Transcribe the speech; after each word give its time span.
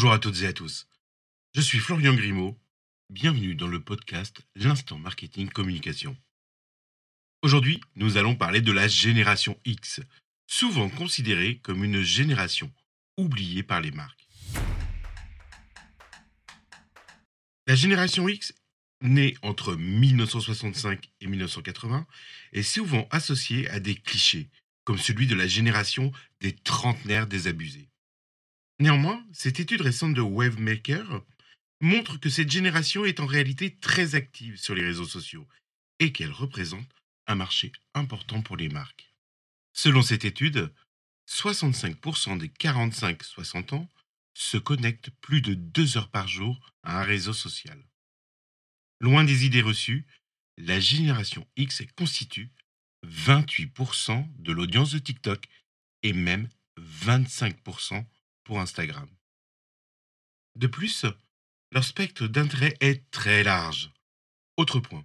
Bonjour 0.00 0.14
à 0.14 0.18
toutes 0.18 0.40
et 0.40 0.46
à 0.46 0.54
tous. 0.54 0.88
Je 1.54 1.60
suis 1.60 1.78
Florian 1.78 2.14
Grimaud. 2.14 2.58
Bienvenue 3.10 3.54
dans 3.54 3.66
le 3.66 3.82
podcast 3.82 4.40
L'instant 4.56 4.98
marketing 4.98 5.50
communication. 5.50 6.16
Aujourd'hui, 7.42 7.82
nous 7.96 8.16
allons 8.16 8.34
parler 8.34 8.62
de 8.62 8.72
la 8.72 8.88
génération 8.88 9.60
X, 9.66 10.00
souvent 10.46 10.88
considérée 10.88 11.58
comme 11.58 11.84
une 11.84 12.00
génération 12.00 12.72
oubliée 13.18 13.62
par 13.62 13.82
les 13.82 13.90
marques. 13.90 14.26
La 17.66 17.74
génération 17.74 18.26
X, 18.26 18.54
née 19.02 19.36
entre 19.42 19.74
1965 19.74 21.10
et 21.20 21.26
1980, 21.26 22.06
est 22.54 22.62
souvent 22.62 23.06
associée 23.10 23.68
à 23.68 23.80
des 23.80 23.96
clichés, 23.96 24.48
comme 24.84 24.96
celui 24.96 25.26
de 25.26 25.34
la 25.34 25.46
génération 25.46 26.10
des 26.40 26.54
trentenaires 26.54 27.26
désabusés. 27.26 27.90
Néanmoins, 28.80 29.22
cette 29.34 29.60
étude 29.60 29.82
récente 29.82 30.14
de 30.14 30.22
Wavemaker 30.22 31.22
montre 31.82 32.18
que 32.18 32.30
cette 32.30 32.50
génération 32.50 33.04
est 33.04 33.20
en 33.20 33.26
réalité 33.26 33.76
très 33.76 34.14
active 34.14 34.56
sur 34.56 34.74
les 34.74 34.82
réseaux 34.82 35.06
sociaux 35.06 35.46
et 35.98 36.12
qu'elle 36.12 36.32
représente 36.32 36.88
un 37.26 37.34
marché 37.34 37.72
important 37.92 38.40
pour 38.40 38.56
les 38.56 38.70
marques. 38.70 39.12
Selon 39.74 40.00
cette 40.00 40.24
étude, 40.24 40.72
65% 41.28 42.38
des 42.38 42.48
45-60 42.48 43.74
ans 43.74 43.88
se 44.32 44.56
connectent 44.56 45.10
plus 45.20 45.42
de 45.42 45.52
deux 45.52 45.98
heures 45.98 46.10
par 46.10 46.26
jour 46.26 46.58
à 46.82 47.00
un 47.00 47.04
réseau 47.04 47.34
social. 47.34 47.78
Loin 48.98 49.24
des 49.24 49.44
idées 49.44 49.60
reçues, 49.60 50.06
la 50.56 50.80
génération 50.80 51.46
X 51.56 51.82
constitue 51.98 52.50
28% 53.06 54.26
de 54.38 54.52
l'audience 54.52 54.92
de 54.92 54.98
TikTok 54.98 55.46
et 56.02 56.14
même 56.14 56.48
25% 56.78 58.06
Instagram. 58.58 59.08
De 60.56 60.66
plus, 60.66 61.06
leur 61.72 61.84
spectre 61.84 62.26
d'intérêt 62.26 62.76
est 62.80 63.08
très 63.10 63.44
large. 63.44 63.92
Autre 64.56 64.80
point, 64.80 65.04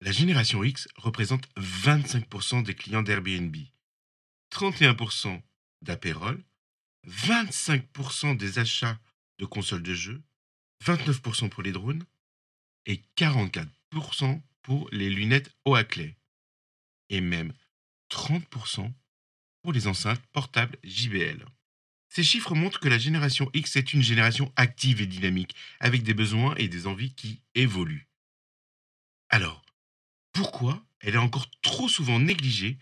la 0.00 0.12
génération 0.12 0.64
X 0.64 0.88
représente 0.96 1.46
25% 1.58 2.62
des 2.62 2.74
clients 2.74 3.02
d'Airbnb, 3.02 3.54
31% 4.52 5.42
d'Aperol, 5.82 6.42
25% 7.06 8.36
des 8.36 8.58
achats 8.58 8.98
de 9.38 9.44
consoles 9.44 9.82
de 9.82 9.94
jeux, 9.94 10.22
29% 10.84 11.50
pour 11.50 11.62
les 11.62 11.72
drones 11.72 12.04
et 12.86 13.02
44% 13.16 14.40
pour 14.62 14.88
les 14.92 15.10
lunettes 15.10 15.50
Oakley 15.64 16.16
et 17.10 17.20
même 17.20 17.52
30% 18.10 18.90
pour 19.62 19.72
les 19.72 19.86
enceintes 19.86 20.24
portables 20.32 20.78
JBL. 20.82 21.44
Ces 22.10 22.24
chiffres 22.24 22.56
montrent 22.56 22.80
que 22.80 22.88
la 22.88 22.98
génération 22.98 23.48
X 23.54 23.76
est 23.76 23.94
une 23.94 24.02
génération 24.02 24.52
active 24.56 25.00
et 25.00 25.06
dynamique, 25.06 25.54
avec 25.78 26.02
des 26.02 26.12
besoins 26.12 26.56
et 26.56 26.66
des 26.66 26.88
envies 26.88 27.14
qui 27.14 27.40
évoluent. 27.54 28.08
Alors, 29.28 29.64
pourquoi 30.32 30.84
elle 30.98 31.14
est 31.14 31.18
encore 31.18 31.48
trop 31.62 31.88
souvent 31.88 32.18
négligée 32.18 32.78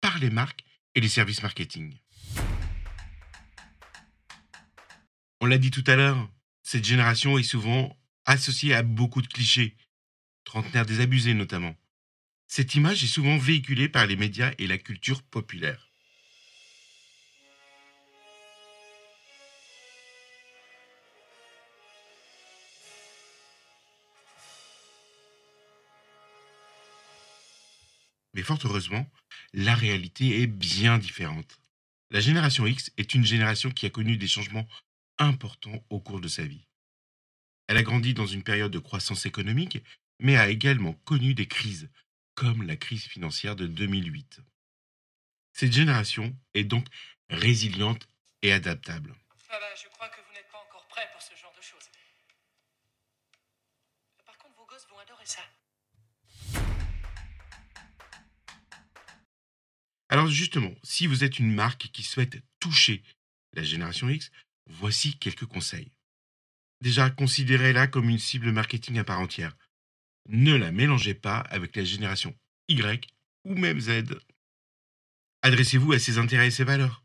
par 0.00 0.18
les 0.18 0.30
marques 0.30 0.64
et 0.96 1.00
les 1.00 1.08
services 1.08 1.44
marketing? 1.44 1.96
On 5.40 5.46
l'a 5.46 5.58
dit 5.58 5.70
tout 5.70 5.84
à 5.86 5.94
l'heure, 5.94 6.28
cette 6.64 6.84
génération 6.84 7.38
est 7.38 7.44
souvent 7.44 7.96
associée 8.24 8.74
à 8.74 8.82
beaucoup 8.82 9.22
de 9.22 9.28
clichés, 9.28 9.76
trentenaires 10.42 10.86
désabusés 10.86 11.34
notamment. 11.34 11.76
Cette 12.48 12.74
image 12.74 13.04
est 13.04 13.08
souvent 13.08 13.38
véhiculée 13.38 13.88
par 13.88 14.06
les 14.06 14.16
médias 14.16 14.52
et 14.58 14.66
la 14.66 14.78
culture 14.78 15.22
populaire. 15.22 15.91
Mais 28.34 28.42
fort 28.42 28.58
heureusement, 28.64 29.10
la 29.52 29.74
réalité 29.74 30.42
est 30.42 30.46
bien 30.46 30.98
différente. 30.98 31.58
La 32.10 32.20
génération 32.20 32.66
X 32.66 32.90
est 32.96 33.14
une 33.14 33.24
génération 33.24 33.70
qui 33.70 33.86
a 33.86 33.90
connu 33.90 34.16
des 34.16 34.28
changements 34.28 34.68
importants 35.18 35.84
au 35.90 36.00
cours 36.00 36.20
de 36.20 36.28
sa 36.28 36.44
vie. 36.44 36.66
Elle 37.68 37.76
a 37.76 37.82
grandi 37.82 38.12
dans 38.14 38.26
une 38.26 38.42
période 38.42 38.72
de 38.72 38.78
croissance 38.78 39.24
économique, 39.24 39.82
mais 40.18 40.36
a 40.36 40.48
également 40.48 40.94
connu 41.04 41.34
des 41.34 41.46
crises, 41.46 41.88
comme 42.34 42.62
la 42.62 42.76
crise 42.76 43.04
financière 43.04 43.56
de 43.56 43.66
2008. 43.66 44.40
Cette 45.52 45.72
génération 45.72 46.36
est 46.54 46.64
donc 46.64 46.86
résiliente 47.28 48.08
et 48.42 48.52
adaptable. 48.52 49.14
Ah 49.48 49.58
je 49.82 49.88
crois 49.88 50.08
que 50.08 50.20
vous 50.20 50.32
n'êtes 50.32 50.50
pas 50.50 50.58
encore 50.58 50.86
prêt 50.88 51.08
pour 51.12 51.22
ce 51.22 51.34
genre 51.34 51.54
de 51.56 51.62
choses. 51.62 51.88
Par 54.24 54.36
contre, 54.38 54.56
vos 54.56 54.66
gosses 54.66 54.86
vont 54.88 54.98
adorer 54.98 55.26
ça. 55.26 55.42
Justement, 60.28 60.74
si 60.82 61.06
vous 61.06 61.24
êtes 61.24 61.38
une 61.38 61.52
marque 61.52 61.88
qui 61.92 62.02
souhaite 62.02 62.42
toucher 62.60 63.02
la 63.54 63.62
génération 63.62 64.08
X, 64.08 64.30
voici 64.66 65.16
quelques 65.18 65.46
conseils. 65.46 65.90
Déjà, 66.80 67.10
considérez-la 67.10 67.86
comme 67.86 68.08
une 68.08 68.18
cible 68.18 68.52
marketing 68.52 68.98
à 68.98 69.04
part 69.04 69.20
entière. 69.20 69.56
Ne 70.28 70.54
la 70.54 70.72
mélangez 70.72 71.14
pas 71.14 71.38
avec 71.38 71.76
la 71.76 71.84
génération 71.84 72.34
Y 72.68 73.06
ou 73.44 73.54
même 73.54 73.80
Z. 73.80 74.04
Adressez-vous 75.42 75.92
à 75.92 75.98
ses 75.98 76.18
intérêts 76.18 76.48
et 76.48 76.52
ses 76.52 76.64
valeurs. 76.64 77.02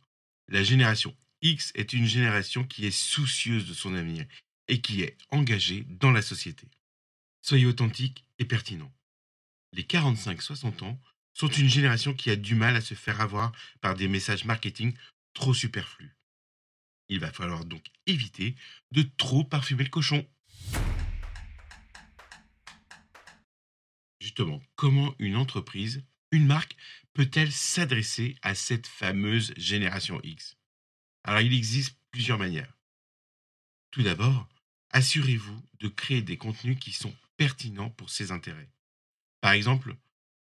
La 0.48 0.64
génération 0.64 1.16
X 1.42 1.72
est 1.76 1.94
une 1.94 2.06
génération 2.06 2.64
qui 2.64 2.86
est 2.86 2.92
soucieuse 2.92 3.68
de 3.68 3.74
son 3.74 3.94
avenir 3.96 4.26
et 4.68 4.82
qui 4.82 5.02
est 5.02 5.18
engagée 5.30 5.86
dans 5.90 6.12
la 6.12 6.22
société. 6.22 6.68
Soyez 7.42 7.66
authentique 7.66 8.26
et 8.40 8.46
pertinent. 8.46 8.92
Les 9.74 9.84
45-60 9.84 10.84
ans 10.84 11.00
sont 11.38 11.48
une 11.50 11.70
génération 11.70 12.16
qui 12.16 12.32
a 12.32 12.36
du 12.36 12.56
mal 12.56 12.76
à 12.76 12.82
se 12.82 12.96
faire 12.96 13.22
avoir 13.22 13.52
par 13.80 13.94
des 13.94 14.08
messages 14.08 14.46
marketing 14.46 14.96
trop 15.36 15.54
superflus. 15.54 16.18
Il 17.10 17.20
va 17.20 17.32
falloir 17.32 17.64
donc 17.64 17.86
éviter 18.08 18.56
de 18.92 19.04
trop 19.04 19.44
parfumer 19.44 19.84
le 19.84 19.92
cochon. 19.92 20.28
Justement, 24.20 24.64
comment 24.76 25.14
une 25.20 25.36
entreprise, 25.36 26.04
une 26.32 26.48
marque, 26.48 26.76
peut-elle 27.14 27.52
s'adresser 27.52 28.36
à 28.42 28.56
cette 28.56 28.88
fameuse 28.88 29.54
génération 29.58 30.20
X? 30.24 30.58
Alors 31.24 31.42
il 31.42 31.54
existe 31.54 32.00
plusieurs 32.10 32.40
manières. 32.40 32.76
Tout 33.92 34.02
d'abord, 34.02 34.50
assurez-vous 34.90 35.64
de 35.82 35.88
créer 35.88 36.24
des 36.24 36.38
contenus 36.38 36.80
qui 36.80 36.94
sont 36.94 37.16
pertinents 37.38 37.92
pour 37.92 38.10
ses 38.10 38.32
intérêts. 38.32 38.72
Par 39.40 39.52
exemple, 39.52 39.96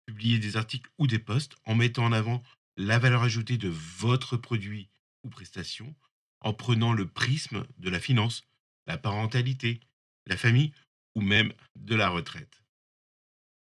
publier 0.08 0.38
des 0.38 0.56
articles 0.56 0.90
ou 0.96 1.06
des 1.06 1.18
posts 1.18 1.54
en 1.66 1.74
mettant 1.74 2.06
en 2.06 2.12
avant 2.12 2.42
la 2.78 2.98
valeur 2.98 3.24
ajoutée 3.24 3.58
de 3.58 3.68
votre 3.68 4.38
produit 4.38 4.88
ou 5.22 5.28
prestation, 5.28 5.94
en 6.40 6.54
prenant 6.54 6.94
le 6.94 7.06
prisme 7.06 7.66
de 7.76 7.90
la 7.90 8.00
finance, 8.00 8.48
la 8.86 8.96
parentalité, 8.96 9.80
la 10.24 10.38
famille 10.38 10.72
ou 11.14 11.20
même 11.20 11.52
de 11.76 11.94
la 11.94 12.08
retraite. 12.08 12.62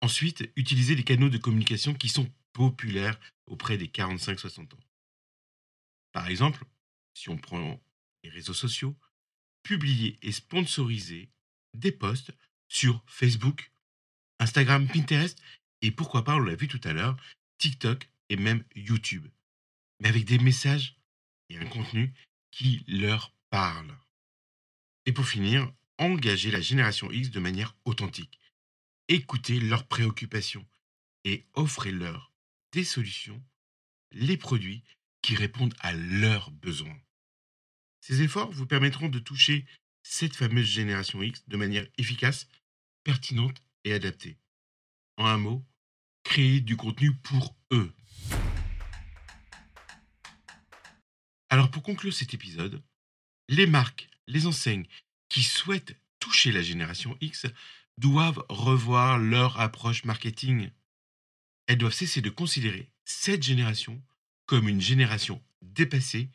Ensuite, 0.02 0.52
utilisez 0.54 0.94
les 0.94 1.02
canaux 1.02 1.30
de 1.30 1.38
communication 1.38 1.94
qui 1.94 2.10
sont 2.10 2.30
populaires 2.52 3.18
auprès 3.46 3.78
des 3.78 3.88
45-60 3.88 4.74
ans. 4.74 4.84
Par 6.12 6.28
exemple, 6.28 6.62
si 7.14 7.30
on 7.30 7.38
prend 7.38 7.82
les 8.22 8.28
réseaux 8.28 8.52
sociaux, 8.52 8.94
publiez 9.62 10.18
et 10.20 10.32
sponsorisez 10.32 11.30
des 11.72 11.92
posts 11.92 12.32
sur 12.68 13.02
Facebook, 13.06 13.72
Instagram, 14.40 14.86
Pinterest 14.86 15.40
et 15.82 15.90
pourquoi 15.90 16.24
pas, 16.24 16.36
on 16.36 16.40
l'a 16.40 16.54
vu 16.54 16.68
tout 16.68 16.80
à 16.84 16.92
l'heure, 16.92 17.16
TikTok 17.58 18.08
et 18.28 18.36
même 18.36 18.64
YouTube. 18.74 19.26
Mais 20.00 20.08
avec 20.08 20.24
des 20.24 20.38
messages 20.38 20.96
et 21.48 21.58
un 21.58 21.66
contenu 21.66 22.12
qui 22.50 22.84
leur 22.88 23.32
parle. 23.50 23.96
Et 25.06 25.12
pour 25.12 25.26
finir, 25.26 25.72
engagez 25.98 26.50
la 26.50 26.60
génération 26.60 27.10
X 27.10 27.30
de 27.30 27.40
manière 27.40 27.76
authentique. 27.84 28.40
Écoutez 29.08 29.58
leurs 29.60 29.86
préoccupations 29.86 30.66
et 31.24 31.46
offrez-leur 31.54 32.32
des 32.72 32.84
solutions, 32.84 33.42
les 34.12 34.36
produits 34.36 34.84
qui 35.22 35.34
répondent 35.34 35.74
à 35.80 35.92
leurs 35.94 36.50
besoins. 36.50 36.98
Ces 38.00 38.22
efforts 38.22 38.50
vous 38.50 38.66
permettront 38.66 39.08
de 39.08 39.18
toucher 39.18 39.66
cette 40.02 40.36
fameuse 40.36 40.68
génération 40.68 41.22
X 41.22 41.46
de 41.48 41.56
manière 41.56 41.86
efficace, 41.98 42.48
pertinente 43.04 43.62
et 43.84 43.92
adaptée. 43.92 44.38
En 45.16 45.26
un 45.26 45.38
mot, 45.38 45.64
créer 46.28 46.60
du 46.60 46.76
contenu 46.76 47.14
pour 47.14 47.56
eux. 47.72 47.90
Alors 51.48 51.70
pour 51.70 51.82
conclure 51.82 52.12
cet 52.12 52.34
épisode, 52.34 52.82
les 53.48 53.66
marques, 53.66 54.10
les 54.26 54.46
enseignes 54.46 54.84
qui 55.30 55.42
souhaitent 55.42 55.98
toucher 56.20 56.52
la 56.52 56.60
génération 56.60 57.16
X 57.22 57.46
doivent 57.96 58.44
revoir 58.50 59.18
leur 59.18 59.58
approche 59.58 60.04
marketing. 60.04 60.70
Elles 61.66 61.78
doivent 61.78 61.94
cesser 61.94 62.20
de 62.20 62.28
considérer 62.28 62.90
cette 63.06 63.42
génération 63.42 63.98
comme 64.44 64.68
une 64.68 64.82
génération 64.82 65.42
dépassée 65.62 66.28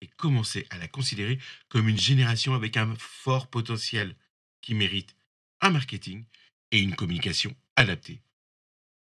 et 0.00 0.08
commencez 0.08 0.66
à 0.70 0.78
la 0.78 0.88
considérer 0.88 1.38
comme 1.68 1.88
une 1.88 2.00
génération 2.00 2.54
avec 2.54 2.76
un 2.76 2.92
fort 2.96 3.46
potentiel 3.46 4.16
qui 4.62 4.74
mérite 4.74 5.14
un 5.60 5.70
marketing 5.70 6.24
et 6.72 6.80
une 6.80 6.96
communication 6.96 7.54
adaptée. 7.76 8.20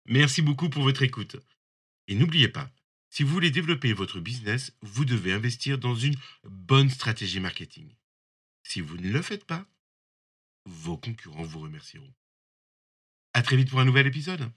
Merci 0.07 0.43
beaucoup 0.43 0.69
pour 0.69 0.83
votre 0.83 1.03
écoute. 1.03 1.37
Et 2.09 2.15
n'oubliez 2.15 2.49
pas, 2.49 2.71
si 3.09 3.23
vous 3.23 3.33
voulez 3.33 3.51
développer 3.51 3.93
votre 3.93 4.21
business, 4.21 4.77
vous 4.83 5.05
devez 5.05 5.33
investir 5.33 5.79
dans 5.79 5.95
une 5.95 6.17
bonne 6.43 6.91
stratégie 6.91 7.41
marketing. 7.41 7.95
Si 8.63 8.81
vous 8.81 8.97
ne 8.97 9.11
le 9.11 9.23
faites 9.23 9.45
pas, 9.45 9.67
vos 10.67 10.99
concurrents 10.99 11.45
vous 11.45 11.61
remercieront. 11.61 12.13
À 13.33 13.43
très 13.43 13.57
vite 13.57 13.71
pour 13.71 13.81
un 13.81 13.85
nouvel 13.85 14.07
épisode. 14.07 14.51